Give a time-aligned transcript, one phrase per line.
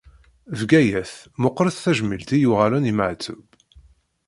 [0.59, 3.45] Bgayet, meqqret tejmilt i yuɣalen i Meɛtub.